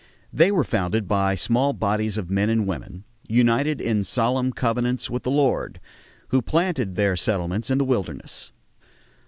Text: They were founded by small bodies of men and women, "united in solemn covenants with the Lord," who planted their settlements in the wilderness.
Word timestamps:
They 0.33 0.51
were 0.51 0.63
founded 0.63 1.07
by 1.07 1.35
small 1.35 1.73
bodies 1.73 2.17
of 2.17 2.31
men 2.31 2.49
and 2.49 2.65
women, 2.65 3.03
"united 3.27 3.79
in 3.79 4.03
solemn 4.03 4.51
covenants 4.51 5.11
with 5.11 5.21
the 5.21 5.29
Lord," 5.29 5.79
who 6.29 6.41
planted 6.41 6.95
their 6.95 7.15
settlements 7.15 7.69
in 7.69 7.77
the 7.77 7.85
wilderness. 7.85 8.51